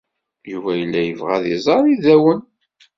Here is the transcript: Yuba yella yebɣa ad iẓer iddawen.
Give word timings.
Yuba 0.51 0.71
yella 0.79 1.01
yebɣa 1.03 1.33
ad 1.37 1.45
iẓer 1.55 1.83
iddawen. 1.87 2.41